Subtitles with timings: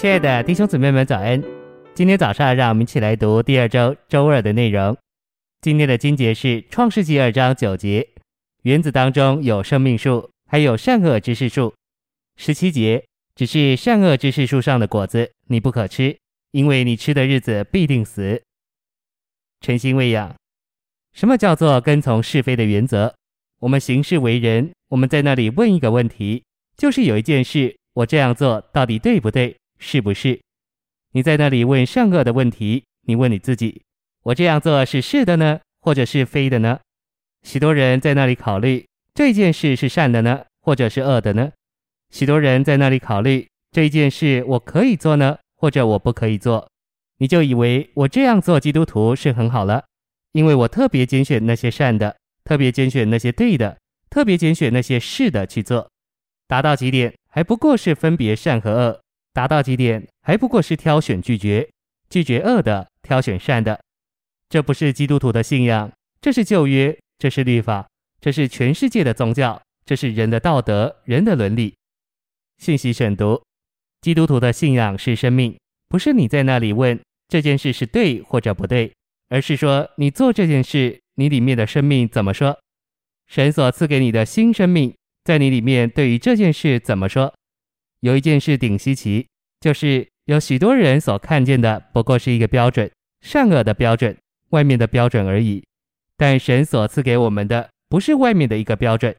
[0.00, 1.44] 亲爱的弟兄姊妹们，早安！
[1.94, 4.96] 今天早上，让我们一起来读第二周周二的内容。
[5.60, 8.08] 今天的经节是创世纪二章九节：
[8.62, 11.74] 园子当中有生命树，还有善恶知识树。
[12.38, 16.16] 十七节，只是善恶知识树上的果子，你不可吃，
[16.52, 18.40] 因为你吃的日子必定死。
[19.60, 20.34] 诚心喂养，
[21.12, 23.14] 什么叫做跟从是非的原则？
[23.58, 26.42] 我们行事为人，我们在那里问一个问题，
[26.78, 29.54] 就是有一件事，我这样做到底对不对？
[29.80, 30.40] 是不是？
[31.12, 32.84] 你在那里问善恶的问题？
[33.06, 33.82] 你问你自己：
[34.22, 36.78] 我这样做是是的呢，或者是非的呢？
[37.42, 41.50] 许多人在那里考虑这件事是善的呢，或者是恶的呢？
[42.10, 46.70] 许多人在那里考虑这件事我可以做呢，或者我不可以做？
[47.16, 49.84] 你就以为我这样做基督徒是很好了，
[50.32, 53.78] 因为我特别拣选那些善的，特别拣选那些对的，
[54.10, 55.90] 特别拣选那些是的去做，
[56.46, 59.00] 达到极点还不过是分别善和恶。
[59.32, 61.68] 达到极点，还不过是挑选拒绝，
[62.08, 63.80] 拒绝恶的，挑选善的。
[64.48, 67.88] 这不是基督徒的信仰，这是旧约，这是律法，
[68.20, 71.74] 这是全世界的宗教，这是人的道德，人的伦理。
[72.58, 73.40] 信息选读：
[74.00, 75.56] 基督徒的信仰是生命，
[75.88, 78.92] 不是你在那里问这件事是对或者不对，
[79.28, 82.58] 而是说你做这件事，你里面的生命怎么说？
[83.28, 84.92] 神所赐给你的新生命，
[85.22, 87.32] 在你里面对于这件事怎么说？
[88.00, 89.26] 有一件事顶稀奇，
[89.60, 94.16] 就是有许多人所看见的不过是一个标准，善恶的标准，
[94.50, 95.62] 外面的标准而已。
[96.16, 99.14] 但神所赐给我们的不是外面的一个标准。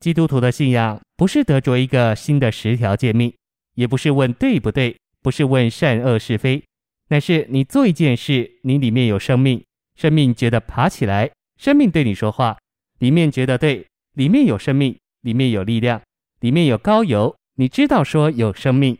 [0.00, 3.32] 基督徒的信仰不是得着一个新的十条诫命，
[3.74, 6.62] 也不是问对不对，不是问善恶是非，
[7.08, 9.62] 乃是你做一件事，你里面有生命，
[9.96, 12.56] 生命觉得爬起来，生命对你说话，
[13.00, 16.00] 里面觉得对，里面有生命，里面有力量，
[16.40, 17.34] 里面有膏油。
[17.60, 18.96] 你知道说有生命，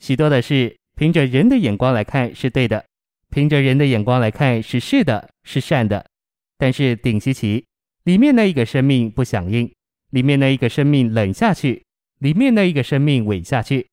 [0.00, 2.84] 许多的事凭着人的眼光来看是对的，
[3.30, 6.04] 凭着人的眼光来看是是的，是善的。
[6.58, 7.64] 但是顶稀奇，
[8.02, 9.72] 里面那一个生命不响应，
[10.10, 11.84] 里面那一个生命冷下去，
[12.18, 13.86] 里面那一个生命萎下去。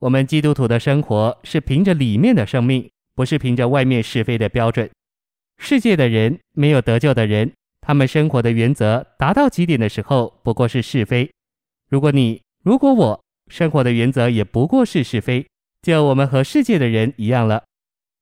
[0.00, 4.90] 我们基督徒的生活是凭着里面的生命，不是凭着外面是非的标准。
[5.56, 11.30] 世界的人没有得救的人，他们生活的原则达到极点的时候，不过是是非。
[11.88, 15.46] 如果你如果我生活的原则也不过是是非，
[15.82, 17.62] 就我们和世界的人一样了。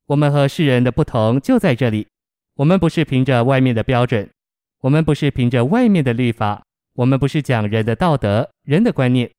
[0.05, 2.05] 我们和世人的不同就在这里，
[2.57, 4.29] 我们不是凭着外面的标准，
[4.81, 6.63] 我们不是凭着外面的律法，
[6.93, 9.31] 我们不是讲人的道德、人的观念，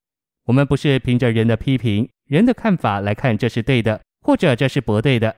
[0.46, 5.36] 我们不是凭着人的批评、人的看法来看这是对的，或者这是不对的。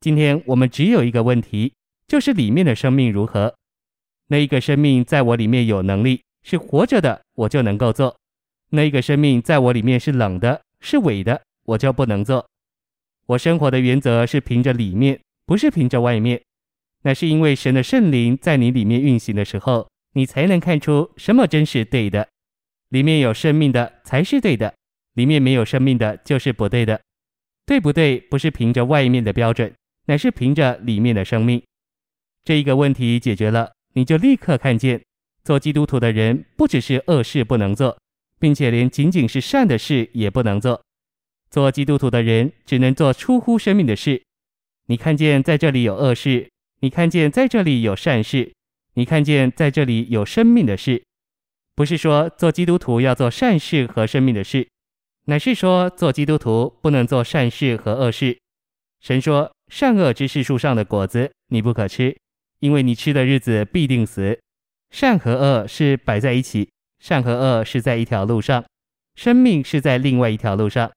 [0.00, 1.72] 今天我们只有一个问题，
[2.08, 3.54] 就是里面的生命如何？
[4.26, 8.16] 那一个生命在我里面有能力，是活着的，我就能够做。
[8.74, 12.46] 那一个生命在我里面是冷的，是伪的，我就不能做。
[13.26, 16.42] 我生活的原则是凭着里面，不是凭着外面。
[17.02, 22.28] 那是因为神的圣灵在你里面运行的时候，你才能看出什么真是对的。
[22.88, 24.74] 里面有生命的才是对的，
[25.14, 27.00] 里面没有生命的就是不对的。
[27.66, 28.18] 对不对？
[28.18, 29.72] 不是凭着外面的标准，
[30.06, 31.62] 乃是凭着里面的生命。
[32.44, 35.02] 这一个问题解决了，你就立刻看见，
[35.42, 37.96] 做基督徒的人不只是恶事不能做。
[38.44, 40.84] 并且连仅仅是善的事也不能做，
[41.50, 44.22] 做基督徒的人只能做出乎生命的事。
[44.88, 46.50] 你看见在这里有恶事，
[46.80, 48.52] 你看见在这里有善事，
[48.96, 51.02] 你看见在这里有生命的事。
[51.74, 54.68] 不是说做基督徒要做善事和生命的事，
[55.24, 58.38] 乃是说做基督徒不能做善事和恶事。
[59.00, 62.14] 神说：善恶之事树上的果子你不可吃，
[62.58, 64.38] 因为你吃的日子必定死。
[64.90, 66.68] 善和恶是摆在一起。
[67.04, 68.64] 善和恶是在一条路上，
[69.14, 70.90] 生命是在另外一条路上。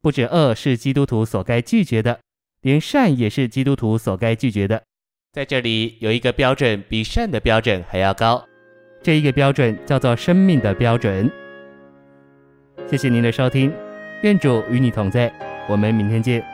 [0.00, 2.20] 不止恶是基督徒所该拒绝的，
[2.62, 4.82] 连善也是基督徒所该拒绝的。
[5.30, 8.42] 在这里有一个标准比善的标准还要高，
[9.02, 11.30] 这一个标准叫做生命的标准。
[12.86, 13.70] 谢谢您的收听，
[14.22, 15.30] 愿主与你同在，
[15.68, 16.51] 我们明天见。